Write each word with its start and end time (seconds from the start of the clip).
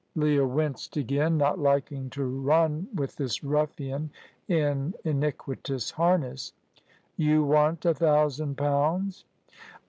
Leah 0.15 0.47
winced 0.47 0.97
again, 0.97 1.37
not 1.37 1.59
liking 1.59 2.09
to 2.09 2.23
run 2.23 2.87
with 2.95 3.15
this 3.17 3.43
ruffian 3.43 4.09
in 4.47 4.95
iniquitous 5.03 5.91
harness. 5.91 6.53
"You 7.17 7.43
want 7.43 7.85
a 7.85 7.93
thousand 7.93 8.57
pounds?" 8.57 9.25